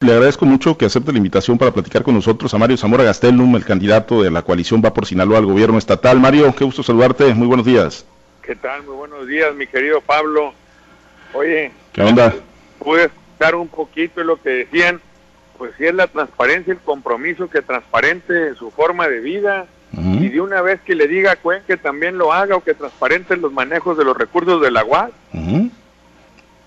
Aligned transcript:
Le 0.00 0.12
agradezco 0.12 0.46
mucho 0.46 0.78
que 0.78 0.86
acepte 0.86 1.10
la 1.10 1.18
invitación 1.18 1.58
para 1.58 1.72
platicar 1.72 2.04
con 2.04 2.14
nosotros 2.14 2.54
a 2.54 2.58
Mario 2.58 2.76
Zamora 2.76 3.02
Gastelum, 3.02 3.56
el 3.56 3.64
candidato 3.64 4.22
de 4.22 4.30
la 4.30 4.42
coalición 4.42 4.80
Va 4.80 4.94
por 4.94 5.06
Sinaloa 5.06 5.38
al 5.38 5.46
gobierno 5.46 5.76
estatal. 5.76 6.20
Mario, 6.20 6.54
qué 6.56 6.64
gusto 6.64 6.84
saludarte. 6.84 7.34
Muy 7.34 7.48
buenos 7.48 7.66
días. 7.66 8.06
¿Qué 8.42 8.54
tal? 8.54 8.84
Muy 8.84 8.94
buenos 8.94 9.26
días, 9.26 9.52
mi 9.56 9.66
querido 9.66 10.00
Pablo. 10.00 10.54
Oye, 11.34 11.72
¿qué 11.92 12.02
onda? 12.02 12.32
Pude 12.78 13.06
escuchar 13.06 13.56
un 13.56 13.66
poquito 13.66 14.20
de 14.20 14.26
lo 14.26 14.40
que 14.40 14.50
decían. 14.50 15.00
Pues 15.58 15.72
si 15.76 15.86
es 15.86 15.94
la 15.94 16.06
transparencia, 16.06 16.72
el 16.72 16.78
compromiso 16.78 17.50
que 17.50 17.60
transparente 17.60 18.54
su 18.54 18.70
forma 18.70 19.08
de 19.08 19.18
vida. 19.18 19.66
Y 19.92 20.28
de 20.28 20.40
una 20.40 20.62
vez 20.62 20.80
que 20.80 20.94
le 20.94 21.08
diga 21.08 21.32
a 21.32 21.36
Cuen 21.36 21.62
que 21.66 21.76
también 21.76 22.18
lo 22.18 22.32
haga 22.32 22.54
o 22.54 22.62
que 22.62 22.74
transparente 22.74 23.36
los 23.36 23.52
manejos 23.52 23.98
de 23.98 24.04
los 24.04 24.16
recursos 24.16 24.62
del 24.62 24.76
agua. 24.76 25.10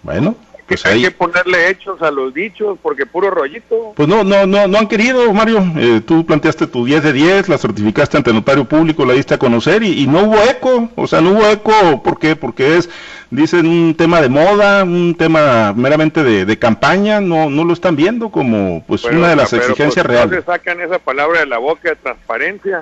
Bueno, 0.04 0.36
pues 0.71 0.85
hay 0.85 1.01
que 1.01 1.11
ponerle 1.11 1.69
hechos 1.69 2.01
a 2.01 2.11
los 2.11 2.33
dichos 2.33 2.77
porque 2.81 3.05
puro 3.05 3.29
rollito. 3.29 3.91
Pues 3.95 4.07
no, 4.07 4.23
no, 4.23 4.45
no, 4.45 4.67
no 4.67 4.77
han 4.77 4.88
querido, 4.88 5.31
Mario. 5.34 5.61
Eh, 5.75 6.02
tú 6.05 6.25
planteaste 6.25 6.67
tu 6.67 6.85
10 6.85 7.03
de 7.03 7.13
10, 7.13 7.49
la 7.49 7.57
certificaste 7.57 8.16
ante 8.16 8.31
notario 8.31 8.63
público, 8.63 9.05
la 9.05 9.13
diste 9.13 9.34
a 9.34 9.38
conocer 9.38 9.84
y, 9.84 10.07
no 10.07 10.23
hubo 10.23 10.41
eco. 10.44 10.89
O 10.95 11.07
sea, 11.07 11.20
no 11.20 11.31
hubo 11.31 11.45
eco. 11.45 12.02
¿Por 12.02 12.20
qué? 12.20 12.38
Porque 12.38 12.77
es, 12.77 12.89
dicen, 13.30 13.66
un 13.66 13.95
tema 13.95 14.21
de 14.21 14.30
moda, 14.30 14.84
un 14.84 15.16
tema 15.16 15.73
meramente 15.73 16.23
de, 16.23 16.59
campaña. 16.59 17.19
No, 17.19 17.49
no 17.49 17.66
lo 17.66 17.73
están 17.73 17.97
viendo 17.97 18.30
como 18.30 18.83
pues 18.88 19.03
una 19.03 19.30
de 19.30 19.35
las 19.35 19.52
exigencias 19.52 20.05
pues, 20.05 20.16
reales. 20.16 20.31
No 20.31 20.39
se 20.39 20.45
sacan 20.45 20.80
esa 20.80 20.99
palabra 20.99 21.41
de 21.41 21.47
la 21.47 21.58
boca 21.58 21.89
de 21.89 21.95
transparencia, 21.97 22.81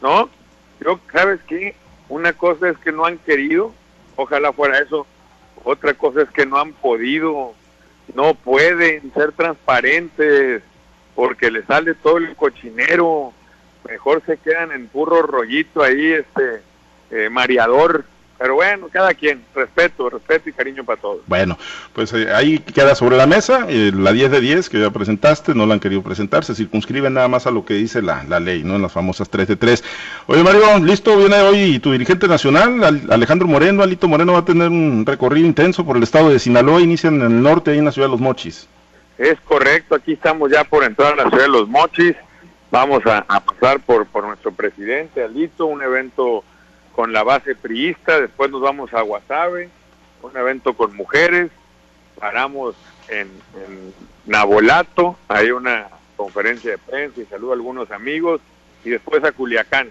¿no? 0.00 0.30
Yo, 0.84 1.00
¿sabes 1.12 1.40
qué? 1.48 1.74
Una 2.08 2.32
cosa 2.32 2.68
es 2.68 2.78
que 2.78 2.92
no 2.92 3.04
han 3.04 3.18
querido, 3.18 3.72
ojalá 4.14 4.52
fuera 4.52 4.78
eso 4.78 5.04
otra 5.64 5.94
cosa 5.94 6.22
es 6.22 6.30
que 6.30 6.46
no 6.46 6.58
han 6.58 6.72
podido, 6.72 7.54
no 8.14 8.34
pueden 8.34 9.12
ser 9.14 9.32
transparentes 9.32 10.62
porque 11.14 11.50
les 11.50 11.64
sale 11.66 11.94
todo 11.94 12.18
el 12.18 12.34
cochinero. 12.36 13.32
Mejor 13.88 14.22
se 14.26 14.36
quedan 14.36 14.72
en 14.72 14.88
puro 14.88 15.22
rollito 15.22 15.82
ahí, 15.82 16.12
este, 16.12 16.62
eh, 17.10 17.28
mareador 17.30 18.04
pero 18.38 18.54
bueno, 18.54 18.88
cada 18.92 19.12
quien, 19.14 19.42
respeto, 19.52 20.08
respeto 20.08 20.48
y 20.48 20.52
cariño 20.52 20.84
para 20.84 21.00
todos. 21.00 21.18
Bueno, 21.26 21.58
pues 21.92 22.12
eh, 22.12 22.32
ahí 22.32 22.60
queda 22.60 22.94
sobre 22.94 23.16
la 23.16 23.26
mesa 23.26 23.66
eh, 23.68 23.90
la 23.92 24.12
10 24.12 24.30
de 24.30 24.40
10 24.40 24.68
que 24.68 24.80
ya 24.80 24.90
presentaste, 24.90 25.54
no 25.54 25.66
la 25.66 25.74
han 25.74 25.80
querido 25.80 26.02
presentar, 26.02 26.44
se 26.44 26.54
circunscribe 26.54 27.10
nada 27.10 27.26
más 27.26 27.48
a 27.48 27.50
lo 27.50 27.64
que 27.64 27.74
dice 27.74 28.00
la, 28.00 28.22
la 28.24 28.38
ley, 28.38 28.62
¿no? 28.62 28.76
En 28.76 28.82
las 28.82 28.92
famosas 28.92 29.28
3 29.28 29.48
de 29.48 29.56
3. 29.56 29.84
Oye 30.28 30.44
Mario, 30.44 30.78
listo, 30.78 31.16
viene 31.16 31.36
hoy 31.40 31.80
tu 31.80 31.90
dirigente 31.90 32.28
nacional, 32.28 33.04
Alejandro 33.10 33.48
Moreno, 33.48 33.82
Alito 33.82 34.06
Moreno 34.06 34.34
va 34.34 34.40
a 34.40 34.44
tener 34.44 34.68
un 34.68 35.04
recorrido 35.04 35.46
intenso 35.46 35.84
por 35.84 35.96
el 35.96 36.04
estado 36.04 36.30
de 36.30 36.38
Sinaloa, 36.38 36.80
inician 36.80 37.16
en 37.16 37.22
el 37.22 37.42
norte, 37.42 37.72
ahí 37.72 37.78
en 37.78 37.86
la 37.86 37.92
ciudad 37.92 38.06
de 38.06 38.12
Los 38.12 38.20
Mochis. 38.20 38.68
Es 39.18 39.40
correcto, 39.40 39.96
aquí 39.96 40.12
estamos 40.12 40.48
ya 40.52 40.62
por 40.62 40.84
entrar 40.84 41.14
a 41.14 41.24
la 41.24 41.28
ciudad 41.28 41.44
de 41.44 41.50
Los 41.50 41.68
Mochis, 41.68 42.14
vamos 42.70 43.04
a, 43.06 43.24
a 43.26 43.40
pasar 43.40 43.80
por, 43.80 44.06
por 44.06 44.24
nuestro 44.24 44.52
presidente 44.52 45.24
Alito, 45.24 45.66
un 45.66 45.82
evento 45.82 46.44
con 46.98 47.12
la 47.12 47.22
base 47.22 47.54
priista, 47.54 48.20
después 48.20 48.50
nos 48.50 48.60
vamos 48.60 48.92
a 48.92 49.02
Guasave, 49.02 49.68
un 50.20 50.36
evento 50.36 50.72
con 50.72 50.96
mujeres, 50.96 51.48
paramos 52.18 52.74
en, 53.06 53.30
Nabolato, 54.26 55.16
hay 55.28 55.52
una 55.52 55.86
conferencia 56.16 56.72
de 56.72 56.78
prensa 56.78 57.20
y 57.20 57.26
saludo 57.26 57.52
a 57.52 57.54
algunos 57.54 57.92
amigos, 57.92 58.40
y 58.84 58.90
después 58.90 59.22
a 59.22 59.30
Culiacán, 59.30 59.90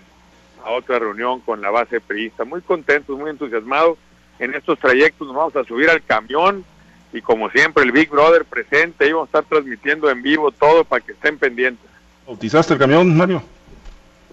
a 0.65 0.71
otra 0.71 0.99
reunión 0.99 1.39
con 1.39 1.61
la 1.61 1.69
base 1.69 2.01
priista. 2.01 2.43
Muy 2.43 2.59
contentos, 2.59 3.17
muy 3.17 3.29
entusiasmados. 3.29 3.97
En 4.37 4.53
estos 4.53 4.77
trayectos 4.77 5.27
nos 5.27 5.37
vamos 5.37 5.55
a 5.55 5.63
subir 5.63 5.89
al 5.89 6.03
camión 6.03 6.65
y 7.13 7.21
como 7.21 7.49
siempre 7.51 7.85
el 7.85 7.93
Big 7.93 8.09
Brother 8.09 8.43
presente, 8.43 9.07
y 9.07 9.13
vamos 9.13 9.27
a 9.33 9.39
estar 9.39 9.45
transmitiendo 9.45 10.09
en 10.09 10.21
vivo 10.21 10.51
todo 10.51 10.83
para 10.83 11.05
que 11.05 11.13
estén 11.13 11.37
pendientes. 11.37 11.89
¿Bautizaste 12.27 12.73
el 12.73 12.79
camión, 12.79 13.15
Mario? 13.15 13.41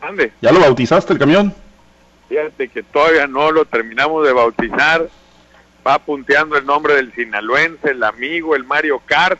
¿Ande? 0.00 0.32
¿Ya 0.42 0.50
lo 0.50 0.58
bautizaste 0.58 1.12
el 1.12 1.20
camión? 1.20 1.54
Fíjate 2.28 2.68
que 2.68 2.82
todavía 2.82 3.26
no 3.26 3.50
lo 3.50 3.64
terminamos 3.64 4.26
de 4.26 4.32
bautizar. 4.32 5.08
Va 5.86 5.98
punteando 5.98 6.56
el 6.56 6.64
nombre 6.64 6.94
del 6.94 7.12
sinaloense, 7.12 7.90
el 7.90 8.02
amigo, 8.02 8.56
el 8.56 8.64
Mario 8.64 9.02
Kart. 9.04 9.38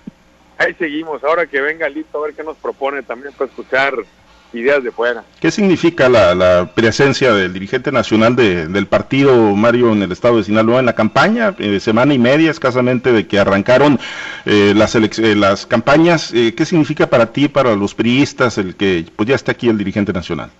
Ahí 0.58 0.74
seguimos. 0.74 1.24
Ahora 1.24 1.46
que 1.46 1.60
venga 1.60 1.88
Lito 1.88 2.18
a 2.18 2.26
ver 2.26 2.34
qué 2.34 2.44
nos 2.44 2.56
propone 2.58 3.02
también 3.02 3.32
para 3.32 3.50
escuchar 3.50 3.94
ideas 4.52 4.82
de 4.82 4.90
fuera. 4.90 5.24
¿Qué 5.40 5.50
significa 5.50 6.08
la, 6.08 6.70
presencia 6.74 7.32
del 7.32 7.52
dirigente 7.52 7.90
nacional 7.92 8.36
del 8.36 8.86
partido, 8.86 9.34
Mario, 9.54 9.92
en 9.92 10.02
el 10.02 10.12
estado 10.12 10.38
de 10.38 10.44
Sinaloa 10.44 10.80
en 10.80 10.86
la 10.86 10.94
campaña? 10.94 11.54
Eh, 11.58 11.80
semana 11.80 12.14
y 12.14 12.18
media 12.18 12.50
escasamente 12.50 13.12
de 13.12 13.26
que 13.26 13.38
arrancaron 13.38 13.98
eh, 14.44 14.72
las, 14.76 14.94
eh, 14.94 15.34
las 15.34 15.66
campañas. 15.66 16.32
¿Qué 16.32 16.64
significa 16.64 17.08
para 17.08 17.32
ti, 17.32 17.48
para 17.48 17.74
los 17.74 17.94
priistas, 17.94 18.58
el 18.58 18.76
que 18.76 19.04
pues 19.16 19.28
ya 19.28 19.34
está 19.34 19.52
aquí 19.52 19.68
el 19.68 19.78
dirigente 19.78 20.12
nacional? 20.12 20.50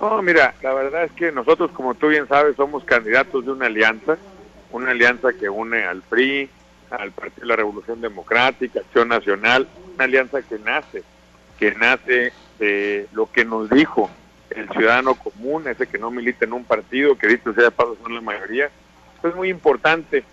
No, 0.00 0.22
mira, 0.22 0.54
la 0.62 0.72
verdad 0.72 1.04
es 1.04 1.12
que 1.12 1.30
nosotros, 1.30 1.70
como 1.72 1.94
tú 1.94 2.08
bien 2.08 2.26
sabes, 2.26 2.56
somos 2.56 2.84
candidatos 2.84 3.44
de 3.44 3.52
una 3.52 3.66
alianza, 3.66 4.16
una 4.72 4.92
alianza 4.92 5.34
que 5.34 5.50
une 5.50 5.84
al 5.84 6.00
PRI, 6.00 6.48
al 6.90 7.12
Partido 7.12 7.42
de 7.42 7.46
la 7.46 7.56
Revolución 7.56 8.00
Democrática, 8.00 8.80
Acción 8.80 9.08
Nacional, 9.08 9.68
una 9.94 10.04
alianza 10.04 10.40
que 10.40 10.58
nace, 10.58 11.02
que 11.58 11.72
nace 11.72 12.32
de 12.58 13.08
lo 13.12 13.30
que 13.30 13.44
nos 13.44 13.68
dijo 13.68 14.10
el 14.48 14.70
ciudadano 14.70 15.14
común, 15.14 15.68
ese 15.68 15.86
que 15.86 15.98
no 15.98 16.10
milita 16.10 16.46
en 16.46 16.54
un 16.54 16.64
partido, 16.64 17.16
que 17.16 17.28
dice 17.28 17.52
sea 17.52 17.70
paso 17.70 17.96
son 18.02 18.14
la 18.14 18.22
mayoría. 18.22 18.70
es 19.22 19.34
muy 19.34 19.50
importante 19.50 20.24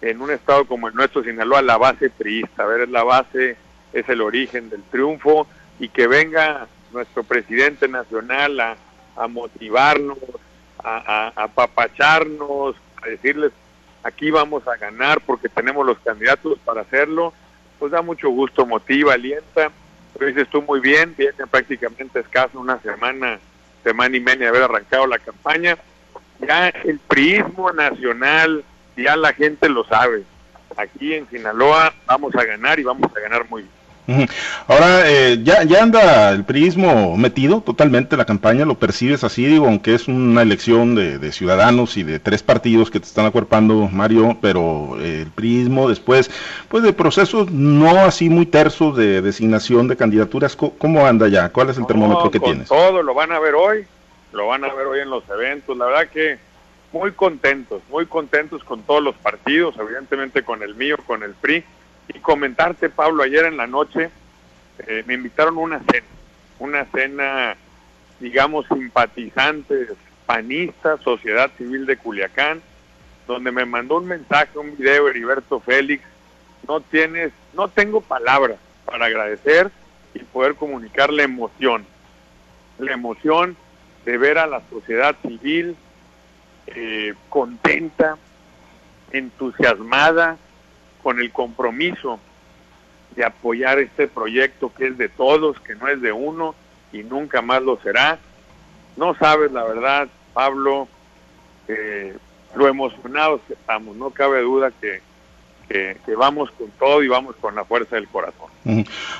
en 0.00 0.22
un 0.22 0.30
estado 0.30 0.64
como 0.64 0.88
el 0.88 0.94
nuestro, 0.94 1.22
Sinaloa, 1.22 1.60
la 1.60 1.76
base 1.76 2.08
priista, 2.08 2.62
a 2.62 2.66
ver, 2.66 2.82
es 2.82 2.88
la 2.88 3.04
base, 3.04 3.56
es 3.92 4.08
el 4.08 4.22
origen 4.22 4.70
del 4.70 4.82
triunfo 4.84 5.46
y 5.78 5.90
que 5.90 6.06
venga 6.06 6.66
nuestro 6.92 7.22
presidente 7.22 7.86
nacional 7.88 8.58
a 8.58 8.76
a 9.16 9.28
motivarnos, 9.28 10.18
a, 10.82 11.32
apapacharnos, 11.36 12.76
a 13.02 13.06
decirles 13.06 13.52
aquí 14.02 14.30
vamos 14.30 14.66
a 14.66 14.76
ganar 14.76 15.20
porque 15.20 15.48
tenemos 15.48 15.86
los 15.86 15.98
candidatos 16.00 16.58
para 16.64 16.82
hacerlo, 16.82 17.32
pues 17.78 17.92
da 17.92 18.02
mucho 18.02 18.28
gusto, 18.30 18.66
motiva, 18.66 19.14
alienta. 19.14 19.70
Pero 20.12 20.26
dices 20.26 20.48
tú 20.48 20.62
muy 20.62 20.80
bien, 20.80 21.14
viene 21.16 21.46
prácticamente 21.50 22.20
escaso 22.20 22.60
una 22.60 22.78
semana, 22.80 23.38
semana 23.82 24.16
y 24.16 24.20
media 24.20 24.44
de 24.44 24.48
haber 24.48 24.62
arrancado 24.64 25.06
la 25.06 25.18
campaña. 25.18 25.78
Ya 26.40 26.68
el 26.68 26.98
priismo 26.98 27.72
nacional, 27.72 28.64
ya 28.96 29.16
la 29.16 29.32
gente 29.32 29.68
lo 29.68 29.84
sabe. 29.84 30.24
Aquí 30.76 31.14
en 31.14 31.28
Sinaloa 31.28 31.94
vamos 32.06 32.34
a 32.34 32.44
ganar 32.44 32.78
y 32.78 32.82
vamos 32.82 33.10
a 33.16 33.20
ganar 33.20 33.48
muy 33.48 33.62
bien. 33.62 33.81
Ahora, 34.66 35.10
eh, 35.10 35.40
ya, 35.42 35.64
ya 35.64 35.82
anda 35.82 36.30
el 36.30 36.44
priismo 36.44 37.16
metido 37.16 37.60
totalmente 37.60 38.14
en 38.14 38.18
la 38.18 38.24
campaña, 38.24 38.64
lo 38.64 38.74
percibes 38.74 39.24
así, 39.24 39.44
digo, 39.44 39.66
aunque 39.66 39.94
es 39.94 40.08
una 40.08 40.42
elección 40.42 40.94
de, 40.94 41.32
ciudadanos 41.32 41.96
y 41.96 42.02
de 42.02 42.18
tres 42.18 42.42
partidos 42.42 42.90
que 42.90 43.00
te 43.00 43.06
están 43.06 43.26
acuerpando, 43.26 43.88
Mario, 43.90 44.36
pero 44.40 44.96
eh, 45.00 45.22
el 45.22 45.30
priismo 45.30 45.88
después, 45.88 46.30
pues 46.68 46.82
de 46.82 46.92
procesos 46.92 47.50
no 47.50 48.00
así 48.00 48.28
muy 48.28 48.46
tersos 48.46 48.96
de 48.96 49.22
designación 49.22 49.88
de 49.88 49.96
candidaturas, 49.96 50.56
¿cómo, 50.56 51.06
anda 51.06 51.28
ya? 51.28 51.48
¿Cuál 51.48 51.70
es 51.70 51.78
el 51.78 51.86
termómetro 51.86 52.30
que 52.30 52.40
tienes? 52.40 52.68
Todo 52.68 53.02
lo 53.02 53.14
van 53.14 53.32
a 53.32 53.38
ver 53.38 53.54
hoy, 53.54 53.86
lo 54.32 54.48
van 54.48 54.64
a 54.64 54.72
ver 54.74 54.86
hoy 54.86 55.00
en 55.00 55.10
los 55.10 55.24
eventos, 55.30 55.76
la 55.76 55.86
verdad 55.86 56.08
que 56.08 56.38
muy 56.92 57.12
contentos, 57.12 57.82
muy 57.90 58.06
contentos 58.06 58.62
con 58.64 58.82
todos 58.82 59.02
los 59.02 59.14
partidos, 59.16 59.74
evidentemente 59.78 60.42
con 60.42 60.62
el 60.62 60.74
mío, 60.74 60.96
con 61.06 61.22
el 61.22 61.32
PRI 61.32 61.64
y 62.14 62.18
comentarte, 62.20 62.88
Pablo, 62.88 63.22
ayer 63.22 63.44
en 63.46 63.56
la 63.56 63.66
noche 63.66 64.10
eh, 64.86 65.04
me 65.06 65.14
invitaron 65.14 65.56
a 65.56 65.60
una 65.60 65.80
cena, 65.80 66.06
una 66.58 66.84
cena, 66.86 67.56
digamos, 68.20 68.66
simpatizantes, 68.68 69.90
panistas, 70.26 71.00
sociedad 71.02 71.50
civil 71.56 71.86
de 71.86 71.96
Culiacán, 71.96 72.62
donde 73.26 73.52
me 73.52 73.64
mandó 73.64 73.98
un 73.98 74.06
mensaje, 74.06 74.58
un 74.58 74.76
video, 74.76 75.08
Heriberto 75.08 75.60
Félix, 75.60 76.02
no 76.66 76.80
tienes, 76.80 77.32
no 77.54 77.68
tengo 77.68 78.00
palabras 78.00 78.58
para 78.84 79.06
agradecer 79.06 79.70
y 80.14 80.20
poder 80.20 80.54
comunicar 80.54 81.12
la 81.12 81.22
emoción, 81.22 81.86
la 82.78 82.92
emoción 82.92 83.56
de 84.04 84.18
ver 84.18 84.38
a 84.38 84.46
la 84.46 84.62
sociedad 84.70 85.16
civil 85.22 85.76
eh, 86.66 87.14
contenta, 87.28 88.16
entusiasmada, 89.12 90.36
con 91.02 91.20
el 91.20 91.32
compromiso 91.32 92.18
de 93.16 93.24
apoyar 93.24 93.78
este 93.78 94.08
proyecto 94.08 94.72
que 94.74 94.88
es 94.88 94.98
de 94.98 95.08
todos, 95.08 95.60
que 95.60 95.74
no 95.74 95.88
es 95.88 96.00
de 96.00 96.12
uno 96.12 96.54
y 96.92 97.02
nunca 97.02 97.42
más 97.42 97.62
lo 97.62 97.78
será. 97.80 98.18
No 98.96 99.14
sabes 99.16 99.52
la 99.52 99.64
verdad, 99.64 100.08
Pablo, 100.32 100.88
lo 102.54 102.68
emocionados 102.68 103.40
que 103.46 103.54
estamos, 103.54 103.96
no 103.96 104.10
cabe 104.10 104.42
duda 104.42 104.70
que, 104.80 105.00
que, 105.68 106.14
vamos 106.16 106.50
con 106.52 106.70
todo 106.78 107.02
y 107.02 107.08
vamos 107.08 107.34
con 107.40 107.54
la 107.54 107.64
fuerza 107.64 107.96
del 107.96 108.06
corazón. 108.08 108.50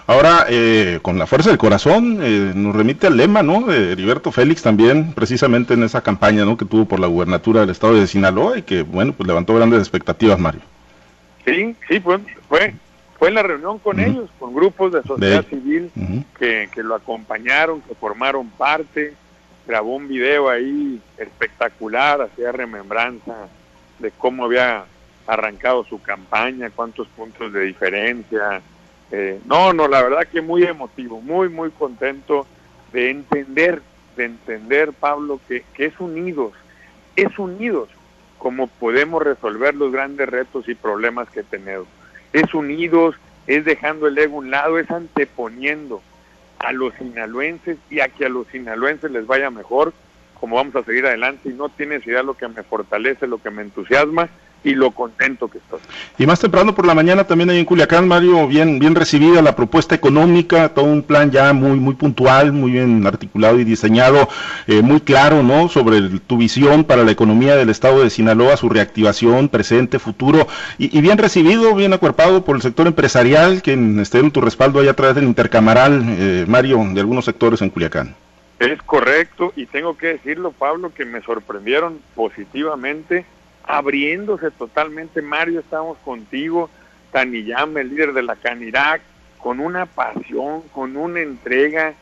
Ahora, 0.06 0.46
eh, 0.48 0.98
con 1.02 1.18
la 1.18 1.26
fuerza 1.26 1.48
del 1.48 1.58
corazón, 1.58 2.18
eh, 2.22 2.52
nos 2.54 2.76
remite 2.76 3.06
al 3.06 3.16
lema, 3.16 3.42
¿no? 3.42 3.62
De 3.62 3.92
Heriberto 3.92 4.30
Félix 4.30 4.62
también, 4.62 5.14
precisamente 5.14 5.74
en 5.74 5.82
esa 5.82 6.02
campaña, 6.02 6.44
¿no? 6.44 6.56
Que 6.56 6.64
tuvo 6.64 6.84
por 6.84 7.00
la 7.00 7.06
gubernatura 7.06 7.60
del 7.60 7.70
estado 7.70 7.94
de 7.94 8.06
Sinaloa 8.06 8.58
y 8.58 8.62
que, 8.62 8.82
bueno, 8.82 9.14
pues 9.14 9.26
levantó 9.26 9.54
grandes 9.54 9.80
expectativas, 9.80 10.38
Mario. 10.38 10.60
Sí, 11.44 11.74
sí, 11.88 12.00
fue, 12.00 12.18
fue, 12.48 12.74
fue 13.18 13.28
en 13.28 13.34
la 13.34 13.42
reunión 13.42 13.78
con 13.78 13.98
ellos, 14.00 14.30
con 14.38 14.54
grupos 14.54 14.92
de 14.92 15.02
sociedad 15.02 15.44
civil 15.46 15.90
que, 16.38 16.68
que 16.72 16.82
lo 16.82 16.94
acompañaron, 16.94 17.80
que 17.82 17.94
formaron 17.94 18.48
parte, 18.50 19.14
grabó 19.66 19.96
un 19.96 20.08
video 20.08 20.48
ahí 20.48 21.00
espectacular, 21.18 22.22
hacía 22.22 22.52
remembranza 22.52 23.48
de 23.98 24.10
cómo 24.12 24.44
había 24.44 24.84
arrancado 25.26 25.84
su 25.84 26.00
campaña, 26.00 26.70
cuántos 26.70 27.08
puntos 27.08 27.52
de 27.52 27.60
diferencia. 27.62 28.60
Eh, 29.10 29.40
no, 29.44 29.72
no, 29.72 29.88
la 29.88 30.02
verdad 30.02 30.26
que 30.26 30.40
muy 30.40 30.64
emotivo, 30.64 31.20
muy, 31.20 31.48
muy 31.48 31.70
contento 31.70 32.46
de 32.92 33.10
entender, 33.10 33.82
de 34.16 34.24
entender, 34.26 34.92
Pablo, 34.92 35.40
que, 35.48 35.64
que 35.74 35.86
es 35.86 36.00
unidos, 36.00 36.52
es 37.16 37.38
unidos 37.38 37.88
como 38.42 38.66
podemos 38.66 39.22
resolver 39.22 39.72
los 39.76 39.92
grandes 39.92 40.28
retos 40.28 40.68
y 40.68 40.74
problemas 40.74 41.30
que 41.30 41.44
tenemos. 41.44 41.86
Es 42.32 42.52
unidos, 42.54 43.14
es 43.46 43.64
dejando 43.64 44.08
el 44.08 44.18
ego 44.18 44.34
a 44.34 44.38
un 44.40 44.50
lado, 44.50 44.80
es 44.80 44.90
anteponiendo 44.90 46.02
a 46.58 46.72
los 46.72 46.92
sinaloenses 46.94 47.78
y 47.88 48.00
a 48.00 48.08
que 48.08 48.26
a 48.26 48.28
los 48.28 48.48
sinaloenses 48.48 49.12
les 49.12 49.28
vaya 49.28 49.48
mejor, 49.50 49.92
como 50.40 50.56
vamos 50.56 50.74
a 50.74 50.82
seguir 50.82 51.06
adelante 51.06 51.50
y 51.50 51.52
no 51.52 51.68
tienes 51.68 52.04
idea 52.04 52.24
lo 52.24 52.34
que 52.34 52.48
me 52.48 52.64
fortalece, 52.64 53.28
lo 53.28 53.38
que 53.38 53.50
me 53.50 53.62
entusiasma 53.62 54.28
y 54.64 54.74
lo 54.74 54.90
contento 54.92 55.48
que 55.48 55.58
estoy. 55.58 55.80
Y 56.18 56.26
más 56.26 56.40
temprano 56.40 56.74
por 56.74 56.86
la 56.86 56.94
mañana 56.94 57.24
también 57.24 57.50
ahí 57.50 57.58
en 57.58 57.64
Culiacán, 57.64 58.06
Mario, 58.06 58.46
bien, 58.46 58.78
bien 58.78 58.94
recibida 58.94 59.42
la 59.42 59.56
propuesta 59.56 59.94
económica, 59.94 60.68
todo 60.68 60.84
un 60.84 61.02
plan 61.02 61.30
ya 61.30 61.52
muy, 61.52 61.78
muy 61.78 61.94
puntual, 61.94 62.52
muy 62.52 62.72
bien 62.72 63.06
articulado 63.06 63.58
y 63.58 63.64
diseñado, 63.64 64.28
eh, 64.66 64.82
muy 64.82 65.00
claro, 65.00 65.42
¿no? 65.42 65.68
Sobre 65.68 66.00
tu 66.26 66.36
visión 66.36 66.84
para 66.84 67.04
la 67.04 67.10
economía 67.10 67.56
del 67.56 67.70
estado 67.70 68.02
de 68.02 68.10
Sinaloa, 68.10 68.56
su 68.56 68.68
reactivación, 68.68 69.48
presente, 69.48 69.98
futuro, 69.98 70.46
y, 70.78 71.00
bien 71.00 71.18
recibido, 71.18 71.74
bien 71.74 71.92
acuerpado 71.92 72.44
por 72.44 72.56
el 72.56 72.62
sector 72.62 72.86
empresarial, 72.86 73.62
que 73.62 73.72
esté 74.00 74.18
en 74.18 74.30
tu 74.30 74.40
respaldo 74.40 74.80
ahí 74.80 74.88
a 74.88 74.94
través 74.94 75.16
del 75.16 75.24
intercamaral, 75.24 76.04
eh, 76.08 76.44
Mario, 76.46 76.84
de 76.92 77.00
algunos 77.00 77.24
sectores 77.24 77.62
en 77.62 77.70
Culiacán. 77.70 78.14
Es 78.58 78.80
correcto, 78.82 79.52
y 79.56 79.66
tengo 79.66 79.96
que 79.96 80.06
decirlo, 80.08 80.52
Pablo, 80.52 80.92
que 80.94 81.04
me 81.04 81.20
sorprendieron 81.22 81.98
positivamente 82.14 83.24
abriéndose 83.72 84.50
totalmente. 84.50 85.22
Mario, 85.22 85.60
estamos 85.60 85.96
contigo, 86.04 86.68
Taniyama, 87.10 87.80
el 87.80 87.88
líder 87.88 88.12
de 88.12 88.22
la 88.22 88.36
Canirac, 88.36 89.00
con 89.38 89.60
una 89.60 89.86
pasión, 89.86 90.60
con 90.74 90.94
una 90.94 91.20
entrega, 91.20 91.94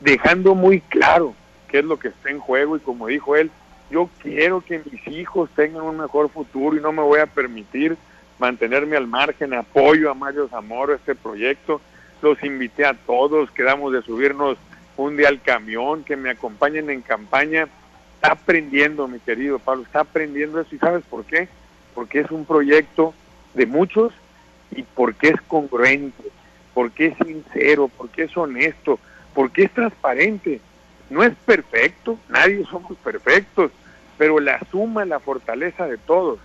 dejando 0.00 0.54
muy 0.54 0.82
claro 0.82 1.34
qué 1.68 1.78
es 1.78 1.86
lo 1.86 1.98
que 1.98 2.08
está 2.08 2.28
en 2.28 2.38
juego. 2.38 2.76
Y 2.76 2.80
como 2.80 3.06
dijo 3.06 3.34
él, 3.34 3.50
yo 3.90 4.10
quiero 4.22 4.60
que 4.60 4.82
mis 4.90 5.08
hijos 5.08 5.48
tengan 5.56 5.84
un 5.84 5.96
mejor 5.96 6.28
futuro 6.28 6.76
y 6.76 6.80
no 6.80 6.92
me 6.92 7.00
voy 7.00 7.20
a 7.20 7.26
permitir 7.26 7.96
mantenerme 8.38 8.98
al 8.98 9.06
margen, 9.06 9.54
apoyo 9.54 10.10
a 10.10 10.14
Mario 10.14 10.48
Zamora 10.48 10.96
este 10.96 11.14
proyecto, 11.14 11.80
los 12.20 12.42
invité 12.44 12.84
a 12.84 12.92
todos, 12.92 13.50
quedamos 13.52 13.90
de 13.94 14.02
subirnos 14.02 14.58
un 14.98 15.16
día 15.16 15.28
al 15.28 15.40
camión, 15.40 16.04
que 16.04 16.16
me 16.16 16.28
acompañen 16.28 16.90
en 16.90 17.00
campaña 17.00 17.68
está 18.24 18.32
aprendiendo, 18.32 19.06
mi 19.06 19.20
querido 19.20 19.58
Pablo, 19.58 19.82
está 19.82 20.00
aprendiendo 20.00 20.58
eso 20.58 20.74
y 20.74 20.78
¿sabes 20.78 21.04
por 21.10 21.24
qué? 21.26 21.46
Porque 21.94 22.20
es 22.20 22.30
un 22.30 22.46
proyecto 22.46 23.12
de 23.52 23.66
muchos 23.66 24.14
y 24.70 24.82
porque 24.82 25.28
es 25.28 25.40
congruente, 25.42 26.24
porque 26.72 27.08
es 27.08 27.18
sincero, 27.18 27.90
porque 27.94 28.22
es 28.22 28.34
honesto, 28.34 28.98
porque 29.34 29.64
es 29.64 29.70
transparente. 29.72 30.60
No 31.10 31.22
es 31.22 31.34
perfecto, 31.44 32.18
nadie 32.30 32.64
somos 32.64 32.96
perfectos, 32.96 33.70
pero 34.16 34.40
la 34.40 34.58
suma, 34.70 35.04
la 35.04 35.20
fortaleza 35.20 35.86
de 35.86 35.98
todos 35.98 36.38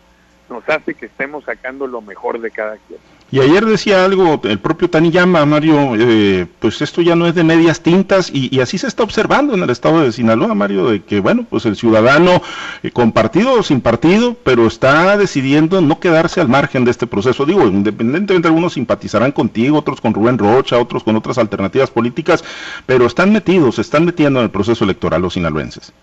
nos 0.50 0.68
hace 0.68 0.96
que 0.96 1.06
estemos 1.06 1.46
sacando 1.46 1.88
lo 1.88 2.02
mejor 2.02 2.42
de 2.42 2.52
cada 2.52 2.76
quien. 2.76 3.00
Y 3.32 3.40
ayer 3.42 3.64
decía 3.66 4.06
algo 4.06 4.42
el 4.44 4.58
propio 4.58 4.90
Taniyama, 4.90 5.46
Mario, 5.46 5.96
eh, 5.96 6.48
pues 6.60 6.82
esto 6.82 7.02
ya 7.02 7.16
no 7.16 7.28
es 7.28 7.36
de 7.36 7.44
medias 7.44 7.82
tintas 7.82 8.32
y, 8.34 8.60
así 8.60 8.80
se 8.80 8.88
está 8.88 9.04
observando 9.04 9.54
en 9.54 9.62
el 9.62 9.70
estado 9.70 10.02
de 10.02 10.12
Sinaloa, 10.12 10.56
Mario, 10.56 10.90
de 10.90 11.04
que, 11.04 11.20
bueno, 11.20 11.46
pues 11.48 11.66
el 11.68 11.76
ciudadano, 11.76 12.42
eh, 12.82 12.90
con 12.90 13.12
partido 13.12 13.54
o 13.54 13.62
sin 13.64 13.82
partido, 13.82 14.36
pero 14.44 14.66
está 14.66 15.16
decidiendo 15.16 15.80
no 15.82 16.00
quedarse 16.00 16.42
al 16.42 16.50
margen 16.50 16.86
de 16.86 16.92
este 16.92 17.06
proceso. 17.06 17.46
Digo, 17.46 17.68
independientemente, 17.68 18.48
algunos 18.48 18.74
simpatizarán 18.74 19.32
contigo, 19.32 19.78
otros 19.78 20.02
con 20.02 20.14
Rubén 20.14 20.40
Rocha, 20.40 20.80
otros 20.80 21.04
con 21.04 21.16
otras 21.16 21.38
alternativas 21.38 21.92
políticas, 21.92 22.44
pero 22.88 23.06
están 23.06 23.32
metidos, 23.32 23.76
se 23.76 23.82
están 23.82 24.06
metiendo 24.06 24.40
en 24.40 24.46
el 24.46 24.52
proceso 24.52 24.84
electoral 24.84 25.22
los 25.22 25.34
sinaloenses. 25.34 25.94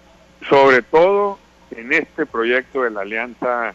Sobre 0.49 0.83
todo 0.83 1.41
en 1.73 1.93
este 1.93 2.25
proyecto 2.25 2.83
de 2.83 2.91
la 2.93 3.01
Alianza 3.01 3.75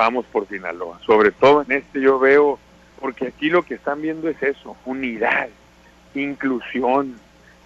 Vamos 0.00 0.24
por 0.32 0.48
Sinaloa. 0.48 0.98
Sobre 1.04 1.30
todo 1.30 1.60
en 1.60 1.72
este 1.72 2.00
yo 2.00 2.18
veo 2.18 2.58
porque 3.00 3.28
aquí 3.28 3.48
lo 3.50 3.62
que 3.62 3.74
están 3.74 4.02
viendo 4.02 4.28
es 4.28 4.42
eso, 4.42 4.76
unidad, 4.84 5.48
inclusión, 6.14 7.16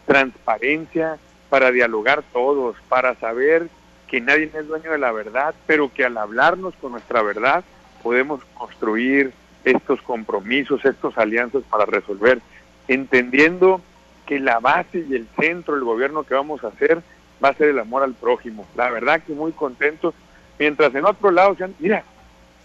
transparencia 0.07 1.19
para 1.51 1.71
dialogar 1.71 2.23
todos, 2.33 2.77
para 2.89 3.15
saber 3.17 3.69
que 4.07 4.21
nadie 4.21 4.51
es 4.55 4.67
dueño 4.67 4.93
de 4.93 4.99
la 4.99 5.13
verdad, 5.13 5.55
pero 5.67 5.93
que 5.93 6.05
al 6.05 6.17
hablarnos 6.17 6.75
con 6.77 6.93
nuestra 6.93 7.23
verdad 7.23 7.65
podemos 8.03 8.45
construir 8.55 9.33
estos 9.65 10.01
compromisos, 10.03 10.85
estas 10.85 11.17
alianzas 11.19 11.63
para 11.71 11.87
resolver, 11.87 12.41
entendiendo 12.87 13.81
que 14.27 14.39
la 14.39 14.61
base 14.61 15.05
y 15.09 15.15
el 15.15 15.27
centro 15.39 15.75
del 15.75 15.85
gobierno 15.85 16.25
que 16.25 16.35
vamos 16.35 16.63
a 16.65 16.69
hacer 16.69 17.03
va 17.43 17.49
a 17.51 17.55
ser 17.55 17.69
el 17.69 17.79
amor 17.79 18.03
al 18.03 18.15
prójimo. 18.15 18.67
La 18.77 18.91
verdad 18.91 19.23
que 19.23 19.33
muy 19.33 19.53
contentos, 19.53 20.15
mientras 20.59 20.95
en 20.95 21.05
otro 21.05 21.31
lado 21.31 21.55
sean, 21.57 21.75
mira, 21.79 22.05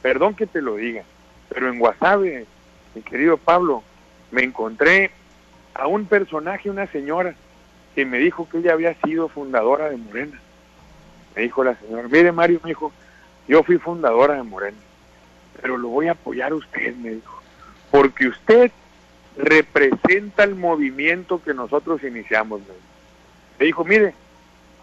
perdón 0.02 0.36
que 0.36 0.46
te 0.46 0.62
lo 0.62 0.76
diga, 0.76 1.04
pero 1.50 1.70
en 1.70 1.80
Guasave 1.80 2.46
mi 2.96 3.02
querido 3.02 3.38
Pablo, 3.38 3.84
me 4.32 4.44
encontré 4.44 5.12
a 5.74 5.88
un 5.88 6.06
personaje, 6.06 6.70
una 6.70 6.88
señora, 6.88 7.36
que 7.96 8.06
me 8.06 8.18
dijo 8.18 8.48
que 8.50 8.60
ella 8.60 8.74
había 8.74 8.94
sido 9.02 9.30
fundadora 9.30 9.90
de 9.90 9.98
Morena. 9.98 10.40
Me 11.36 11.44
dijo 11.44 11.64
la 11.64 11.76
señora, 11.76 12.08
mire 12.08 12.32
Mario, 12.32 12.60
me 12.64 12.70
dijo, 12.70 12.92
yo 13.48 13.64
fui 13.64 13.78
fundadora 13.78 14.36
de 14.36 14.44
Morena, 14.44 14.78
pero 15.62 15.78
lo 15.78 15.90
voy 15.90 16.08
a 16.08 16.14
apoyar 16.14 16.52
a 16.52 16.56
usted, 16.56 16.96
me 16.96 17.12
dijo, 17.12 17.42
porque 17.92 18.28
usted 18.28 18.72
representa 19.38 20.44
el 20.44 20.56
movimiento 20.56 21.42
que 21.42 21.54
nosotros 21.54 22.04
iniciamos. 22.04 22.62
Me 23.58 23.66
dijo, 23.66 23.86
mire, 23.86 24.14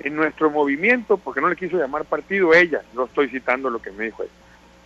en 0.01 0.17
nuestro 0.17 0.51
movimiento, 0.51 1.17
porque 1.17 1.41
no 1.41 1.49
le 1.49 1.57
quiso 1.57 1.77
llamar 1.77 2.05
partido 2.05 2.55
ella, 2.55 2.83
no 2.95 3.05
estoy 3.05 3.29
citando 3.29 3.71
lo 3.71 3.81
que 3.81 3.91
me 3.91 4.05
dijo 4.05 4.23
ella, 4.23 4.33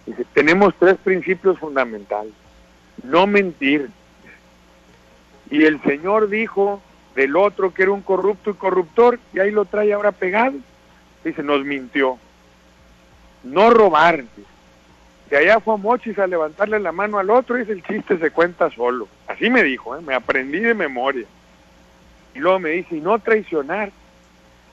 dice, 0.07 0.25
tenemos 0.33 0.75
tres 0.79 0.97
principios 0.99 1.59
fundamentales 1.59 2.33
no 3.03 3.27
mentir. 3.27 3.91
Y 5.51 5.65
el 5.65 5.81
Señor 5.83 6.29
dijo 6.29 6.81
del 7.15 7.37
otro 7.37 7.75
que 7.75 7.83
era 7.83 7.93
un 7.93 8.03
corrupto 8.03 8.51
y 8.51 8.55
corruptor, 8.55 9.19
y 9.33 9.41
ahí 9.41 9.51
lo 9.51 9.65
trae 9.65 9.93
ahora 9.93 10.13
pegado. 10.13 10.55
Dice, 11.25 11.43
nos 11.43 11.65
mintió. 11.65 12.19
No 13.43 13.71
robar. 13.71 14.25
Que 15.29 15.37
allá 15.37 15.61
fue 15.61 15.75
a 15.75 15.77
Mochis 15.77 16.19
a 16.19 16.27
levantarle 16.27 16.81
la 16.81 16.93
mano 16.93 17.19
al 17.19 17.31
otro, 17.31 17.59
y 17.59 17.63
el 17.63 17.83
chiste 17.83 18.19
se 18.19 18.31
cuenta 18.31 18.71
solo. 18.71 19.09
Así 19.27 19.51
me 19.51 19.63
dijo, 19.63 19.97
¿eh? 19.97 20.01
me 20.01 20.15
aprendí 20.15 20.61
de 20.61 20.75
memoria. 20.75 21.27
Y 22.35 22.39
luego 22.39 22.59
me 22.61 22.71
dice, 22.71 22.97
y 22.97 23.01
no 23.01 23.19
traicionar. 23.19 23.91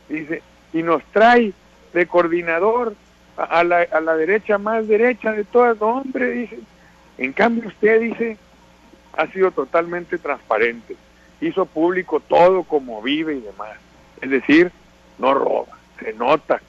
Dice, 0.09 0.41
y 0.73 0.83
nos 0.83 1.03
trae 1.11 1.53
de 1.93 2.05
coordinador 2.05 2.93
a, 3.35 3.63
la, 3.63 3.81
a 3.91 3.99
la 3.99 4.15
derecha 4.15 4.57
más 4.57 4.87
derecha 4.87 5.31
de 5.31 5.43
todas, 5.43 5.81
hombre, 5.81 6.31
dice, 6.31 6.59
en 7.17 7.33
cambio 7.33 7.67
usted 7.67 8.01
dice, 8.01 8.37
ha 9.13 9.27
sido 9.27 9.51
totalmente 9.51 10.17
transparente, 10.17 10.95
hizo 11.41 11.65
público 11.65 12.19
todo 12.19 12.63
como 12.63 13.01
vive 13.01 13.35
y 13.35 13.41
demás. 13.41 13.77
Es 14.21 14.29
decir, 14.29 14.71
no 15.17 15.33
roba, 15.33 15.77
se 15.99 16.13
nota. 16.13 16.61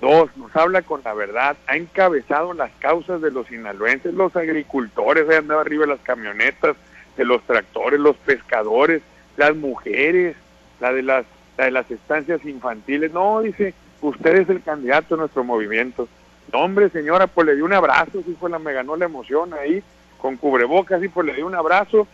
Dos, 0.00 0.36
nos 0.36 0.54
habla 0.54 0.82
con 0.82 1.00
la 1.04 1.14
verdad, 1.14 1.56
ha 1.66 1.76
encabezado 1.76 2.52
las 2.52 2.70
causas 2.78 3.22
de 3.22 3.30
los 3.30 3.46
sinaloenses, 3.46 4.12
los 4.12 4.36
agricultores, 4.36 5.28
ahí 5.28 5.36
andaba 5.36 5.62
arriba 5.62 5.86
de 5.86 5.92
las 5.92 6.00
camionetas, 6.00 6.76
de 7.16 7.24
los 7.24 7.42
tractores, 7.44 8.00
los 8.00 8.16
pescadores, 8.16 9.02
las 9.36 9.56
mujeres, 9.56 10.36
la 10.80 10.92
de 10.92 11.02
las, 11.02 11.24
la 11.56 11.64
de 11.66 11.70
las 11.70 11.90
estancias 11.90 12.44
infantiles. 12.44 13.12
No, 13.12 13.40
dice, 13.40 13.72
usted 14.02 14.36
es 14.36 14.48
el 14.50 14.62
candidato 14.62 15.14
de 15.14 15.20
nuestro 15.20 15.44
movimiento 15.44 16.08
hombre, 16.52 16.88
señora, 16.90 17.26
pues 17.26 17.46
le 17.46 17.56
di 17.56 17.62
un 17.62 17.72
abrazo, 17.72 18.22
sí, 18.24 18.36
fue 18.38 18.50
la, 18.50 18.58
me 18.58 18.72
ganó 18.72 18.96
la 18.96 19.06
emoción 19.06 19.54
ahí, 19.54 19.82
con 20.18 20.36
cubrebocas, 20.36 21.02
y 21.02 21.08
pues 21.08 21.26
le 21.26 21.34
di 21.34 21.42
un 21.42 21.54
abrazo, 21.54 22.06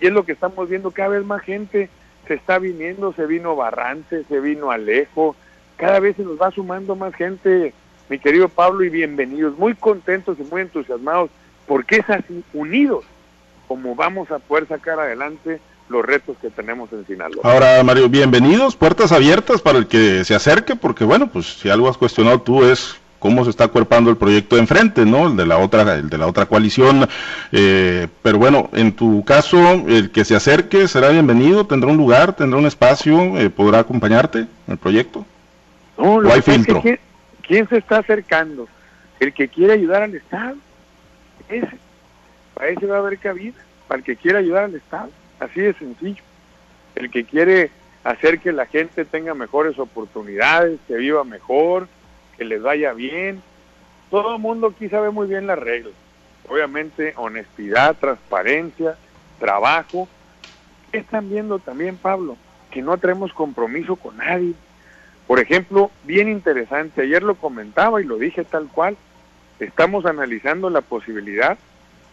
y 0.00 0.06
es 0.06 0.12
lo 0.12 0.24
que 0.24 0.32
estamos 0.32 0.68
viendo, 0.68 0.90
cada 0.90 1.10
vez 1.10 1.24
más 1.24 1.42
gente 1.42 1.90
se 2.26 2.34
está 2.34 2.58
viniendo, 2.58 3.12
se 3.14 3.26
vino 3.26 3.56
Barrante, 3.56 4.24
se 4.28 4.40
vino 4.40 4.70
Alejo, 4.70 5.34
cada 5.76 6.00
vez 6.00 6.16
se 6.16 6.22
nos 6.22 6.40
va 6.40 6.50
sumando 6.50 6.94
más 6.94 7.14
gente, 7.14 7.72
mi 8.08 8.18
querido 8.18 8.48
Pablo, 8.48 8.84
y 8.84 8.90
bienvenidos, 8.90 9.58
muy 9.58 9.74
contentos 9.74 10.36
y 10.38 10.42
muy 10.44 10.62
entusiasmados, 10.62 11.30
porque 11.66 11.96
es 11.96 12.10
así, 12.10 12.44
unidos, 12.52 13.04
como 13.66 13.94
vamos 13.94 14.30
a 14.30 14.38
poder 14.38 14.66
sacar 14.66 14.98
adelante 15.00 15.60
los 15.88 16.04
retos 16.04 16.36
que 16.40 16.50
tenemos 16.50 16.92
en 16.92 17.06
Sinaloa. 17.06 17.40
Ahora, 17.44 17.82
Mario, 17.82 18.08
bienvenidos, 18.08 18.76
puertas 18.76 19.12
abiertas 19.12 19.62
para 19.62 19.78
el 19.78 19.86
que 19.86 20.24
se 20.24 20.34
acerque, 20.34 20.76
porque 20.76 21.04
bueno, 21.04 21.28
pues 21.28 21.46
si 21.46 21.70
algo 21.70 21.88
has 21.88 21.96
cuestionado 21.96 22.40
tú 22.40 22.64
es 22.64 22.98
cómo 23.18 23.44
se 23.44 23.50
está 23.50 23.64
acuerpando 23.64 24.10
el 24.10 24.16
proyecto 24.16 24.56
de 24.56 24.62
enfrente, 24.62 25.04
¿no? 25.04 25.28
El 25.28 25.36
de 25.36 25.46
la 25.46 25.58
otra, 25.58 25.94
el 25.94 26.08
de 26.08 26.18
la 26.18 26.26
otra 26.26 26.46
coalición. 26.46 27.08
Eh, 27.52 28.08
pero 28.22 28.38
bueno, 28.38 28.70
en 28.72 28.92
tu 28.92 29.24
caso, 29.24 29.58
el 29.86 30.10
que 30.10 30.24
se 30.24 30.36
acerque 30.36 30.88
será 30.88 31.10
bienvenido, 31.10 31.66
tendrá 31.66 31.90
un 31.90 31.96
lugar, 31.96 32.34
tendrá 32.34 32.58
un 32.58 32.66
espacio, 32.66 33.38
eh, 33.38 33.50
podrá 33.50 33.80
acompañarte 33.80 34.40
en 34.40 34.48
el 34.66 34.78
proyecto. 34.78 35.26
No, 35.96 36.20
lo 36.20 36.32
hay 36.32 36.42
filtro. 36.42 36.82
¿quién, 37.42 37.68
se 37.68 37.78
está 37.78 37.98
acercando? 37.98 38.68
El 39.18 39.32
que 39.32 39.48
quiere 39.48 39.72
ayudar 39.72 40.02
al 40.02 40.14
Estado. 40.14 40.56
Ese. 41.48 41.78
Para 42.54 42.68
ese 42.68 42.86
va 42.86 42.96
a 42.96 43.00
haber 43.00 43.18
cabida. 43.18 43.54
Para 43.88 43.98
el 43.98 44.04
que 44.04 44.16
quiere 44.16 44.38
ayudar 44.38 44.64
al 44.64 44.74
Estado. 44.74 45.10
Así 45.40 45.60
de 45.60 45.74
sencillo. 45.74 46.22
El 46.94 47.10
que 47.10 47.24
quiere 47.24 47.70
hacer 48.04 48.38
que 48.38 48.52
la 48.52 48.66
gente 48.66 49.04
tenga 49.04 49.34
mejores 49.34 49.78
oportunidades, 49.78 50.78
que 50.86 50.94
viva 50.96 51.24
mejor, 51.24 51.88
que 52.38 52.44
les 52.44 52.62
vaya 52.62 52.92
bien. 52.92 53.42
Todo 54.10 54.36
el 54.36 54.40
mundo 54.40 54.68
aquí 54.68 54.88
sabe 54.88 55.10
muy 55.10 55.26
bien 55.26 55.46
las 55.46 55.58
reglas. 55.58 55.92
Obviamente, 56.48 57.12
honestidad, 57.16 57.96
transparencia, 57.96 58.96
trabajo. 59.38 60.08
Están 60.92 61.28
viendo 61.28 61.58
también, 61.58 61.96
Pablo, 61.98 62.36
que 62.70 62.80
no 62.80 62.96
tenemos 62.96 63.34
compromiso 63.34 63.96
con 63.96 64.16
nadie. 64.16 64.54
Por 65.26 65.40
ejemplo, 65.40 65.90
bien 66.04 66.30
interesante, 66.30 67.02
ayer 67.02 67.22
lo 67.22 67.34
comentaba 67.34 68.00
y 68.00 68.04
lo 68.04 68.16
dije 68.16 68.44
tal 68.44 68.68
cual, 68.68 68.96
estamos 69.60 70.06
analizando 70.06 70.70
la 70.70 70.80
posibilidad 70.80 71.58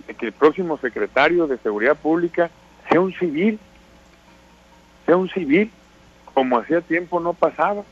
de 0.06 0.14
que 0.16 0.26
el 0.26 0.32
próximo 0.34 0.78
secretario 0.80 1.48
de 1.48 1.58
Seguridad 1.60 1.96
Pública 1.96 2.50
sea 2.90 3.00
un 3.00 3.14
civil, 3.14 3.58
sea 5.06 5.16
un 5.16 5.30
civil, 5.30 5.72
como 6.34 6.58
hacía 6.58 6.82
tiempo 6.82 7.22
no 7.22 7.34
pasaba. 7.34 7.84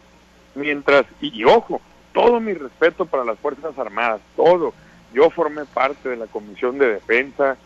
Mientras, 0.56 1.06
y, 1.22 1.46
ojo, 1.46 1.80
todo 2.14 2.40
mi 2.40 2.54
respeto 2.54 3.06
para 3.06 3.26
las 3.26 3.40
Fuerzas 3.40 3.78
Armadas, 3.78 4.22
todo. 4.36 4.74
Yo 5.14 5.30
formé 5.30 5.66
parte 5.66 6.10
de 6.10 6.16
la 6.16 6.28
Comisión 6.28 6.78
de 6.78 6.94
Defensa, 6.94 7.58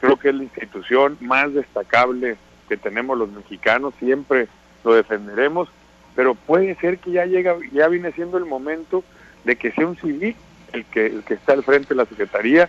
creo 0.00 0.16
que 0.16 0.30
es 0.30 0.34
la 0.34 0.44
institución 0.44 1.16
más 1.20 1.52
destacable 1.52 2.36
que 2.68 2.76
tenemos 2.76 3.18
los 3.18 3.30
mexicanos, 3.30 3.94
siempre 3.98 4.48
lo 4.84 4.94
defenderemos, 4.94 5.68
pero 6.14 6.34
puede 6.34 6.74
ser 6.76 6.98
que 6.98 7.12
ya 7.12 7.26
llega, 7.26 7.56
ya 7.72 7.88
viene 7.88 8.12
siendo 8.12 8.38
el 8.38 8.44
momento 8.44 9.04
de 9.44 9.56
que 9.56 9.72
sea 9.72 9.86
un 9.86 9.96
civil 9.96 10.36
el 10.72 10.84
que, 10.86 11.06
el 11.06 11.22
que 11.24 11.34
está 11.34 11.52
al 11.52 11.62
frente 11.62 11.90
de 11.90 11.94
la 11.96 12.06
Secretaría 12.06 12.68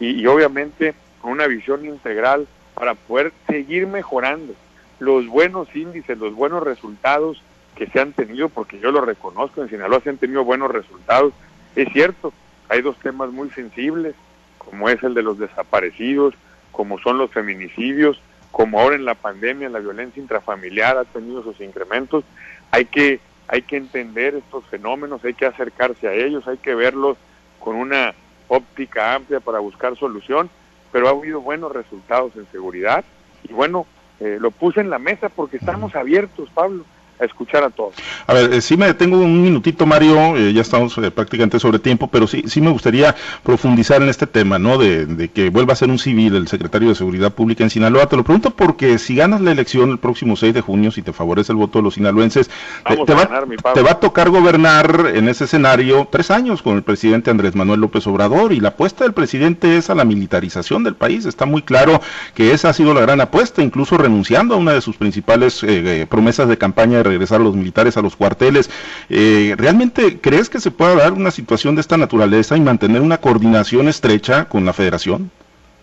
y 0.00 0.24
obviamente 0.26 0.94
con 1.20 1.32
una 1.32 1.46
visión 1.46 1.84
integral 1.84 2.46
para 2.74 2.94
poder 2.94 3.32
seguir 3.48 3.86
mejorando 3.86 4.54
los 5.00 5.26
buenos 5.26 5.74
índices, 5.74 6.18
los 6.18 6.34
buenos 6.34 6.62
resultados 6.62 7.42
que 7.78 7.86
se 7.86 8.00
han 8.00 8.12
tenido, 8.12 8.48
porque 8.48 8.80
yo 8.80 8.90
lo 8.90 9.00
reconozco, 9.00 9.62
en 9.62 9.70
Sinaloa 9.70 10.00
se 10.00 10.10
han 10.10 10.18
tenido 10.18 10.42
buenos 10.42 10.68
resultados. 10.72 11.32
Es 11.76 11.88
cierto, 11.92 12.32
hay 12.68 12.82
dos 12.82 12.98
temas 12.98 13.30
muy 13.30 13.50
sensibles, 13.50 14.16
como 14.58 14.88
es 14.88 15.00
el 15.04 15.14
de 15.14 15.22
los 15.22 15.38
desaparecidos, 15.38 16.34
como 16.72 16.98
son 16.98 17.18
los 17.18 17.30
feminicidios, 17.30 18.20
como 18.50 18.80
ahora 18.80 18.96
en 18.96 19.04
la 19.04 19.14
pandemia 19.14 19.68
la 19.68 19.78
violencia 19.78 20.20
intrafamiliar 20.20 20.98
ha 20.98 21.04
tenido 21.04 21.44
sus 21.44 21.60
incrementos. 21.60 22.24
Hay 22.72 22.86
que, 22.86 23.20
hay 23.46 23.62
que 23.62 23.76
entender 23.76 24.34
estos 24.34 24.66
fenómenos, 24.66 25.24
hay 25.24 25.34
que 25.34 25.46
acercarse 25.46 26.08
a 26.08 26.14
ellos, 26.14 26.48
hay 26.48 26.58
que 26.58 26.74
verlos 26.74 27.16
con 27.60 27.76
una 27.76 28.12
óptica 28.48 29.14
amplia 29.14 29.38
para 29.38 29.60
buscar 29.60 29.96
solución, 29.96 30.50
pero 30.90 31.06
ha 31.06 31.10
habido 31.12 31.40
buenos 31.40 31.70
resultados 31.70 32.32
en 32.34 32.46
seguridad 32.50 33.04
y 33.48 33.52
bueno, 33.52 33.86
eh, 34.18 34.38
lo 34.40 34.50
puse 34.50 34.80
en 34.80 34.90
la 34.90 34.98
mesa 34.98 35.28
porque 35.28 35.58
estamos 35.58 35.94
abiertos, 35.94 36.50
Pablo 36.52 36.84
a 37.20 37.24
escuchar 37.24 37.64
a 37.64 37.70
todos. 37.70 37.94
A 38.26 38.34
ver, 38.34 38.52
eh, 38.52 38.60
sí 38.60 38.76
me 38.76 38.86
detengo 38.86 39.18
un 39.18 39.42
minutito, 39.42 39.86
Mario, 39.86 40.36
eh, 40.36 40.52
ya 40.52 40.62
estamos 40.62 40.96
eh, 40.98 41.10
prácticamente 41.10 41.58
sobre 41.58 41.78
tiempo, 41.78 42.08
pero 42.08 42.26
sí, 42.26 42.44
sí 42.46 42.60
me 42.60 42.70
gustaría 42.70 43.14
profundizar 43.42 44.02
en 44.02 44.08
este 44.08 44.26
tema, 44.26 44.58
¿no? 44.58 44.78
De, 44.78 45.30
que 45.34 45.50
vuelva 45.50 45.72
a 45.72 45.76
ser 45.76 45.90
un 45.90 45.98
civil 45.98 46.36
el 46.36 46.48
secretario 46.48 46.88
de 46.88 46.94
Seguridad 46.94 47.32
Pública 47.32 47.64
en 47.64 47.70
Sinaloa. 47.70 48.06
Te 48.06 48.16
lo 48.16 48.24
pregunto 48.24 48.50
porque 48.50 48.98
si 48.98 49.16
ganas 49.16 49.40
la 49.40 49.52
elección 49.52 49.90
el 49.90 49.98
próximo 49.98 50.36
6 50.36 50.54
de 50.54 50.60
junio, 50.60 50.90
si 50.90 51.02
te 51.02 51.12
favorece 51.12 51.52
el 51.52 51.58
voto 51.58 51.78
de 51.78 51.84
los 51.84 51.94
sinaloenses, 51.94 52.50
te, 52.86 53.14
va, 53.14 53.26
te, 53.74 53.82
va, 53.82 53.90
a 53.90 54.00
tocar 54.00 54.30
gobernar 54.30 55.12
en 55.14 55.28
ese 55.28 55.44
escenario 55.44 56.08
tres 56.10 56.30
años 56.30 56.62
con 56.62 56.76
el 56.76 56.82
presidente 56.82 57.30
Andrés 57.30 57.54
Manuel 57.54 57.80
López 57.80 58.06
Obrador 58.06 58.52
y 58.52 58.60
la 58.60 58.70
apuesta 58.70 59.04
del 59.04 59.12
presidente 59.12 59.76
es 59.76 59.90
a 59.90 59.94
la 59.94 60.04
militarización 60.04 60.84
del 60.84 60.94
país. 60.94 61.26
Está 61.26 61.46
muy 61.46 61.62
claro 61.62 62.00
que 62.34 62.52
esa 62.52 62.70
ha 62.70 62.72
sido 62.72 62.94
la 62.94 63.00
gran 63.00 63.20
apuesta, 63.20 63.62
incluso 63.62 63.98
renunciando 63.98 64.54
a 64.54 64.58
una 64.58 64.72
de 64.72 64.80
sus 64.80 64.96
principales 64.96 65.64
promesas 66.08 66.48
de 66.48 66.58
campaña 66.58 66.98
de 66.98 67.07
regresar 67.08 67.40
a 67.40 67.44
los 67.44 67.56
militares 67.56 67.96
a 67.96 68.02
los 68.02 68.16
cuarteles. 68.16 68.70
Eh, 69.08 69.54
¿Realmente 69.56 70.20
crees 70.20 70.48
que 70.48 70.60
se 70.60 70.70
pueda 70.70 70.94
dar 70.94 71.12
una 71.12 71.30
situación 71.30 71.74
de 71.74 71.80
esta 71.80 71.96
naturaleza 71.96 72.56
y 72.56 72.60
mantener 72.60 73.02
una 73.02 73.18
coordinación 73.18 73.88
estrecha 73.88 74.46
con 74.46 74.64
la 74.64 74.72
federación? 74.72 75.30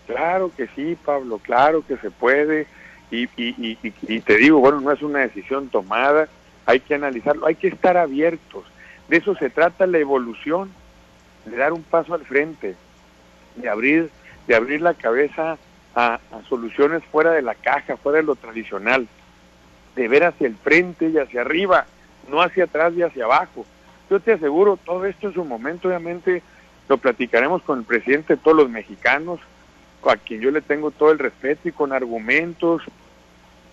Claro 0.06 0.50
que 0.56 0.68
sí, 0.74 0.96
Pablo, 1.04 1.38
claro 1.38 1.84
que 1.86 1.96
se 1.96 2.10
puede. 2.10 2.66
Y, 3.10 3.26
te 4.20 4.36
digo, 4.36 4.58
bueno, 4.58 4.80
no 4.80 4.90
es 4.90 5.00
una 5.00 5.20
decisión 5.20 5.68
tomada, 5.68 6.28
hay 6.64 6.80
que 6.80 6.94
analizarlo, 6.94 7.46
hay 7.46 7.54
que 7.54 7.68
estar 7.68 7.96
abiertos. 7.96 8.64
De 9.08 9.18
eso 9.18 9.36
se 9.36 9.48
trata 9.48 9.86
la 9.86 9.98
evolución, 9.98 10.70
de 11.44 11.56
dar 11.56 11.72
un 11.72 11.82
paso 11.82 12.14
al 12.14 12.24
frente, 12.24 12.74
de 13.54 13.68
abrir, 13.68 14.10
de 14.48 14.56
abrir 14.56 14.80
la 14.80 14.94
cabeza 14.94 15.56
a 15.94 16.18
soluciones 16.48 17.02
fuera 17.04 17.30
de 17.30 17.42
la 17.42 17.54
caja, 17.54 17.96
fuera 17.96 18.18
de 18.18 18.24
lo 18.24 18.34
tradicional 18.34 19.08
de 19.96 20.08
ver 20.08 20.24
hacia 20.24 20.46
el 20.46 20.56
frente 20.56 21.08
y 21.08 21.18
hacia 21.18 21.40
arriba, 21.40 21.86
no 22.30 22.40
hacia 22.40 22.64
atrás 22.64 22.92
y 22.96 23.02
hacia 23.02 23.24
abajo. 23.24 23.66
Yo 24.08 24.20
te 24.20 24.32
aseguro, 24.32 24.76
todo 24.76 25.04
esto 25.06 25.28
en 25.28 25.34
su 25.34 25.44
momento, 25.44 25.88
obviamente, 25.88 26.42
lo 26.88 26.98
platicaremos 26.98 27.62
con 27.62 27.80
el 27.80 27.84
presidente 27.84 28.36
de 28.36 28.40
todos 28.40 28.56
los 28.56 28.70
mexicanos, 28.70 29.40
a 30.04 30.16
quien 30.16 30.40
yo 30.40 30.52
le 30.52 30.60
tengo 30.60 30.92
todo 30.92 31.10
el 31.10 31.18
respeto 31.18 31.68
y 31.68 31.72
con 31.72 31.92
argumentos, 31.92 32.82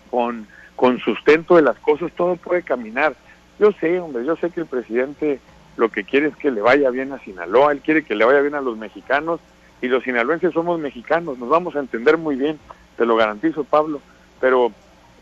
con, 0.10 0.48
con 0.75 0.98
sustento 1.00 1.56
de 1.58 1.62
las 1.62 1.77
cosas, 1.77 2.12
todo 2.13 2.36
puede 2.38 2.63
caminar. 2.63 3.13
Yo 3.60 3.72
sé, 3.74 4.00
hombre, 4.00 4.25
yo 4.25 4.36
sé 4.38 4.50
que 4.50 4.62
el 4.62 4.65
presidente 4.65 5.39
lo 5.77 5.89
que 5.89 6.03
quiere 6.03 6.27
es 6.27 6.36
que 6.36 6.51
le 6.51 6.62
vaya 6.62 6.89
bien 6.89 7.12
a 7.12 7.20
Sinaloa, 7.20 7.72
él 7.72 7.82
quiere 7.82 8.03
que 8.03 8.15
le 8.15 8.25
vaya 8.25 8.42
bien 8.42 8.56
a 8.56 8.62
los 8.62 8.77
mexicanos 8.77 9.39
y 9.82 9.88
los 9.88 10.03
sinaloenses 10.03 10.53
somos 10.53 10.80
mexicanos, 10.80 11.38
nos 11.38 11.50
vamos 11.50 11.75
a 11.75 11.80
entender 11.80 12.18
muy 12.18 12.36
bien, 12.36 12.58
te 12.98 13.06
lo 13.06 13.15
garantizo 13.15 13.63
Pablo, 13.63 14.01
pero 14.39 14.72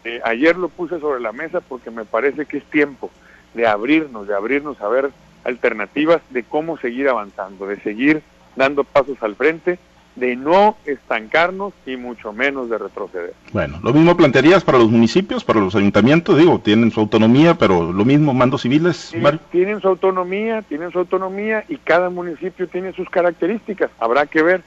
eh, 0.04 0.22
ayer 0.24 0.58
lo 0.58 0.70
puse 0.70 1.00
sobre 1.00 1.20
la 1.22 1.32
mesa 1.32 1.62
porque 1.62 1.92
me 1.92 2.06
parece 2.06 2.46
que 2.46 2.58
es 2.58 2.64
tiempo 2.66 3.12
de 3.54 3.68
abrirnos, 3.68 4.28
de 4.28 4.36
abrirnos 4.36 4.80
a 4.82 4.88
ver 4.88 5.12
alternativas 5.44 6.22
de 6.30 6.44
cómo 6.44 6.78
seguir 6.78 7.10
avanzando, 7.10 7.68
de 7.68 7.80
seguir 7.82 8.22
dando 8.56 8.84
pasos 8.84 9.18
al 9.22 9.36
frente, 9.36 9.80
de 10.16 10.36
no 10.36 10.76
estancarnos 10.86 11.74
y 11.86 11.96
mucho 11.96 12.34
menos 12.34 12.70
de 12.70 12.78
retroceder. 12.78 13.34
Bueno, 13.54 13.80
lo 13.82 13.94
mismo 13.94 14.18
plantearías 14.18 14.64
para 14.64 14.78
los 14.78 14.90
municipios, 14.90 15.44
para 15.44 15.62
los 15.62 15.74
ayuntamientos, 15.76 16.38
digo, 16.38 16.60
tienen 16.60 16.92
su 16.92 17.00
autonomía, 17.00 17.56
pero 17.56 17.92
lo 17.92 18.06
mismo 18.06 18.34
mandos 18.34 18.64
civiles. 18.64 19.14
tienen 19.52 19.80
su 19.80 19.88
autonomía, 19.88 20.62
tienen 20.64 20.92
su 20.92 21.00
autonomía 21.00 21.64
y 21.70 21.78
cada 21.78 22.10
municipio 22.10 22.68
tiene 22.68 22.92
sus 22.94 23.10
características, 23.10 23.90
habrá 24.00 24.26
que 24.26 24.42
ver. 24.42 24.64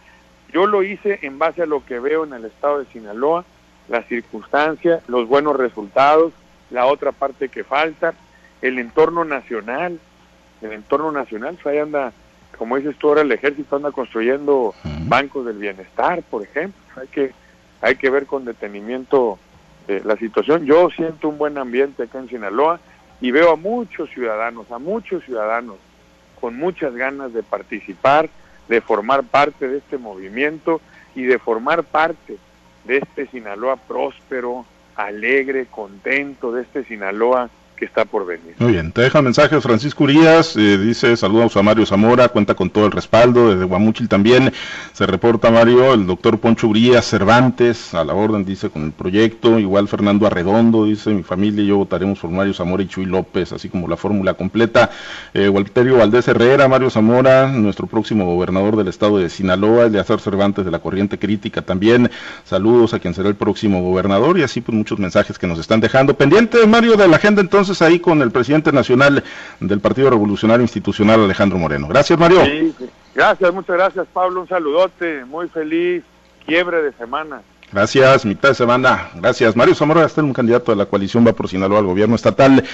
Yo 0.52 0.66
lo 0.66 0.82
hice 0.82 1.18
en 1.22 1.38
base 1.38 1.62
a 1.62 1.66
lo 1.66 1.84
que 1.84 1.98
veo 1.98 2.24
en 2.24 2.32
el 2.32 2.44
estado 2.44 2.78
de 2.78 2.86
Sinaloa, 2.86 3.44
las 3.88 4.06
circunstancias, 4.06 5.02
los 5.08 5.28
buenos 5.28 5.56
resultados, 5.56 6.32
la 6.70 6.86
otra 6.86 7.12
parte 7.12 7.48
que 7.48 7.64
falta, 7.64 8.14
el 8.62 8.78
entorno 8.78 9.24
nacional, 9.24 9.98
el 10.62 10.72
entorno 10.72 11.12
nacional, 11.12 11.58
pues 11.62 11.74
ahí 11.74 11.78
anda, 11.78 12.12
como 12.58 12.76
dices 12.76 12.96
tú 12.96 13.08
ahora, 13.08 13.22
el 13.22 13.32
ejército 13.32 13.76
anda 13.76 13.92
construyendo 13.92 14.74
bancos 15.06 15.44
del 15.46 15.58
bienestar, 15.58 16.22
por 16.22 16.42
ejemplo, 16.42 16.80
hay 16.96 17.08
que, 17.08 17.32
hay 17.82 17.96
que 17.96 18.10
ver 18.10 18.26
con 18.26 18.44
detenimiento 18.44 19.38
eh, 19.86 20.00
la 20.04 20.16
situación. 20.16 20.64
Yo 20.64 20.88
siento 20.90 21.28
un 21.28 21.36
buen 21.36 21.58
ambiente 21.58 22.04
acá 22.04 22.18
en 22.18 22.28
Sinaloa 22.28 22.80
y 23.20 23.30
veo 23.30 23.52
a 23.52 23.56
muchos 23.56 24.08
ciudadanos, 24.10 24.70
a 24.70 24.78
muchos 24.78 25.24
ciudadanos 25.24 25.76
con 26.40 26.56
muchas 26.56 26.94
ganas 26.94 27.32
de 27.32 27.42
participar, 27.42 28.28
de 28.68 28.80
formar 28.80 29.24
parte 29.24 29.68
de 29.68 29.78
este 29.78 29.98
movimiento 29.98 30.80
y 31.14 31.24
de 31.24 31.38
formar 31.38 31.84
parte 31.84 32.38
de 32.84 32.98
este 32.98 33.26
Sinaloa 33.26 33.76
próspero, 33.76 34.64
alegre, 34.96 35.66
contento, 35.66 36.52
de 36.52 36.62
este 36.62 36.84
Sinaloa 36.84 37.50
está 37.84 38.04
por 38.04 38.26
venir. 38.26 38.54
Muy 38.58 38.72
bien, 38.72 38.92
te 38.92 39.02
deja 39.02 39.22
mensajes 39.22 39.62
Francisco 39.62 40.04
Urias, 40.04 40.56
eh, 40.56 40.78
dice 40.78 41.16
saludos 41.16 41.56
a 41.56 41.62
Mario 41.62 41.86
Zamora, 41.86 42.28
cuenta 42.28 42.54
con 42.54 42.70
todo 42.70 42.86
el 42.86 42.92
respaldo, 42.92 43.50
desde 43.50 43.64
Guamuchil 43.64 44.08
también 44.08 44.52
se 44.92 45.06
reporta 45.06 45.50
Mario, 45.50 45.94
el 45.94 46.06
doctor 46.06 46.38
Poncho 46.38 46.68
Urias 46.68 47.06
Cervantes, 47.06 47.94
a 47.94 48.04
la 48.04 48.14
orden 48.14 48.44
dice 48.44 48.70
con 48.70 48.84
el 48.84 48.92
proyecto, 48.92 49.58
igual 49.58 49.88
Fernando 49.88 50.26
Arredondo, 50.26 50.84
dice 50.84 51.10
mi 51.10 51.22
familia 51.22 51.62
y 51.62 51.68
yo 51.68 51.76
votaremos 51.76 52.18
por 52.18 52.30
Mario 52.30 52.54
Zamora 52.54 52.82
y 52.82 52.86
Chuy 52.86 53.06
López, 53.06 53.52
así 53.52 53.68
como 53.68 53.88
la 53.88 53.96
fórmula 53.96 54.34
completa, 54.34 54.90
eh, 55.32 55.48
Walterio 55.48 55.98
Valdés 55.98 56.28
Herrera, 56.28 56.68
Mario 56.68 56.90
Zamora, 56.90 57.48
nuestro 57.48 57.86
próximo 57.86 58.24
gobernador 58.24 58.76
del 58.76 58.88
estado 58.88 59.18
de 59.18 59.28
Sinaloa, 59.28 59.86
Eleazar 59.86 60.20
Cervantes 60.20 60.64
de 60.64 60.70
la 60.70 60.78
Corriente 60.78 61.18
Crítica 61.18 61.62
también, 61.62 62.10
saludos 62.44 62.94
a 62.94 62.98
quien 62.98 63.14
será 63.14 63.28
el 63.28 63.34
próximo 63.34 63.82
gobernador 63.82 64.38
y 64.38 64.42
así 64.42 64.60
pues 64.60 64.76
muchos 64.76 64.98
mensajes 64.98 65.38
que 65.38 65.46
nos 65.46 65.58
están 65.58 65.80
dejando. 65.80 66.14
Pendiente 66.14 66.66
Mario 66.66 66.96
de 66.96 67.08
la 67.08 67.16
agenda 67.16 67.40
entonces 67.40 67.73
entonces 67.74 67.92
ahí 67.92 67.98
con 67.98 68.22
el 68.22 68.30
presidente 68.30 68.70
nacional 68.70 69.24
del 69.58 69.80
Partido 69.80 70.10
Revolucionario 70.10 70.62
Institucional, 70.62 71.24
Alejandro 71.24 71.58
Moreno. 71.58 71.88
Gracias, 71.88 72.18
Mario. 72.18 72.40
Gracias, 73.14 73.52
muchas 73.52 73.76
gracias, 73.76 74.06
Pablo. 74.12 74.42
Un 74.42 74.48
saludote, 74.48 75.24
muy 75.24 75.48
feliz 75.48 76.04
quiebre 76.46 76.82
de 76.82 76.92
semana. 76.92 77.42
Gracias, 77.72 78.24
mitad 78.24 78.50
de 78.50 78.54
semana. 78.54 79.08
Gracias. 79.16 79.56
Mario 79.56 79.74
Zamora, 79.74 80.04
está 80.04 80.22
un 80.22 80.32
candidato 80.32 80.70
de 80.70 80.76
la 80.76 80.86
coalición 80.86 81.26
va 81.26 81.32
por 81.32 81.48
Sinaloa 81.48 81.80
al 81.80 81.86
gobierno 81.86 82.14
estatal. 82.14 82.64